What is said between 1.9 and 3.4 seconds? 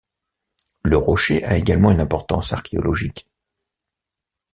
une importance archéologique.